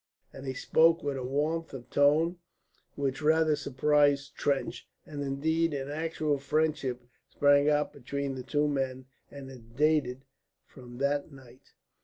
And 0.33 0.47
he 0.47 0.55
spoke 0.55 1.03
with 1.03 1.15
a 1.15 1.23
warmth 1.23 1.75
of 1.75 1.87
tone 1.91 2.37
which 2.95 3.21
rather 3.21 3.55
surprised 3.55 4.33
Trench. 4.33 4.87
And 5.05 5.21
indeed 5.21 5.75
an 5.75 5.91
actual 5.91 6.39
friendship 6.39 7.03
sprang 7.29 7.69
up 7.69 7.93
between 7.93 8.33
the 8.33 8.41
two 8.41 8.67
men, 8.67 9.05
and 9.29 9.51
it 9.51 9.75
dated 9.75 10.23
from 10.65 10.97
that 10.97 11.31
night. 11.31 11.73